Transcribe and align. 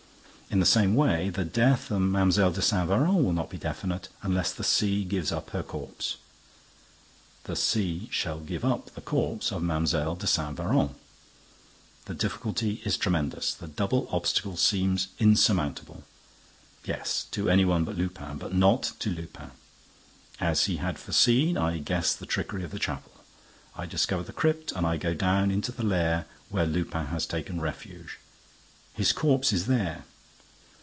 _In 0.53 0.59
the 0.59 0.65
same 0.65 0.95
way, 0.95 1.29
the 1.29 1.45
death 1.45 1.89
of 1.91 2.01
Mlle. 2.01 2.51
de 2.51 2.61
Saint 2.61 2.89
Véran 2.89 3.23
will 3.23 3.31
not 3.31 3.49
be 3.49 3.57
definite, 3.57 4.09
unless 4.21 4.51
the 4.51 4.65
sea 4.65 5.05
gives 5.05 5.31
up 5.31 5.51
her 5.51 5.63
corpse. 5.63 6.17
The 7.45 7.55
sea 7.55 8.09
shall 8.11 8.41
give 8.41 8.65
up 8.65 8.93
the 8.93 8.99
corpse 8.99 9.53
of 9.53 9.63
Mlle. 9.63 10.15
de 10.17 10.27
Saint 10.27 10.57
Véran. 10.57 10.91
The 12.03 12.13
difficulty 12.13 12.81
is 12.83 12.97
tremendous. 12.97 13.53
The 13.53 13.69
double 13.69 14.09
obstacle 14.11 14.57
seems 14.57 15.07
insurmountable. 15.19 16.03
Yes, 16.83 17.27
to 17.31 17.49
any 17.49 17.63
one 17.63 17.85
but 17.85 17.95
Lupin, 17.95 18.37
but 18.37 18.53
not 18.53 18.91
to 18.99 19.09
Lupin. 19.09 19.51
As 20.41 20.65
he 20.65 20.75
had 20.83 20.99
foreseen, 20.99 21.57
I 21.57 21.77
guess 21.77 22.13
the 22.13 22.25
trickery 22.25 22.65
of 22.65 22.71
the 22.71 22.77
chapel, 22.79 23.13
I 23.77 23.85
discover 23.85 24.23
the 24.23 24.33
crypt 24.33 24.73
and 24.73 24.85
I 24.85 24.97
go 24.97 25.13
down 25.13 25.49
into 25.49 25.71
the 25.71 25.83
lair 25.85 26.25
where 26.49 26.65
Lupin 26.65 27.05
has 27.05 27.25
taken 27.25 27.61
refuge. 27.61 28.19
His 28.93 29.13
corpse 29.13 29.53
is 29.53 29.67
there! 29.67 30.03